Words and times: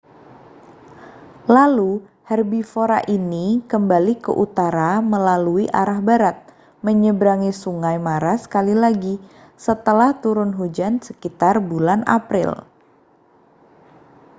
lalu 1.55 1.91
herbivora 2.29 2.99
ini 3.17 3.47
kembali 3.71 4.13
ke 4.25 4.31
utara 4.45 4.93
melalui 5.13 5.65
arah 5.81 5.99
barat 6.07 6.37
menyeberangi 6.85 7.51
sungai 7.61 7.97
mara 8.07 8.33
sekali 8.43 8.73
lagi 8.83 9.15
setelah 9.65 10.09
turun 10.23 10.51
hujan 10.59 10.93
sekitar 11.05 11.55
bulan 11.71 11.99
april 12.17 12.51